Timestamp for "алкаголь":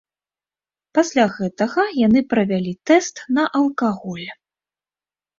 3.61-4.25